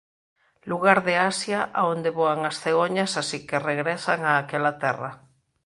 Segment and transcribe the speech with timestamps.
[0.71, 5.11] Lugar de Asia a onde voan as cegoñas así que regresan a aquela terra.